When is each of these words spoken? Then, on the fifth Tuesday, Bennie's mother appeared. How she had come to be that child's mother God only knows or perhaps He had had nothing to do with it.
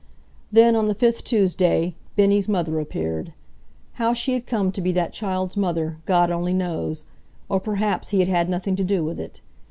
Then, 0.51 0.75
on 0.75 0.87
the 0.87 0.95
fifth 0.95 1.23
Tuesday, 1.23 1.93
Bennie's 2.15 2.49
mother 2.49 2.79
appeared. 2.79 3.33
How 4.01 4.15
she 4.15 4.33
had 4.33 4.47
come 4.47 4.71
to 4.71 4.81
be 4.81 4.91
that 4.93 5.13
child's 5.13 5.55
mother 5.55 5.99
God 6.07 6.31
only 6.31 6.53
knows 6.53 7.03
or 7.47 7.59
perhaps 7.59 8.09
He 8.09 8.17
had 8.17 8.27
had 8.27 8.49
nothing 8.49 8.75
to 8.77 8.83
do 8.83 9.03
with 9.03 9.19
it. 9.19 9.41